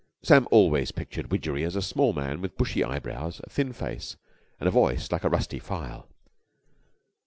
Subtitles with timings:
[0.23, 4.17] Sam always pictured Widgery as a small man with bushy eyebrows, a thin face,
[4.59, 6.07] and a voice like a rusty file.